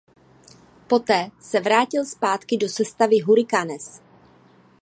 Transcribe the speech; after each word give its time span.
Poté 0.87 1.29
se 1.41 1.59
vrátil 1.59 2.05
zpátky 2.05 2.57
do 2.57 2.69
sestavy 2.69 3.19
Hurricanes. 3.19 4.01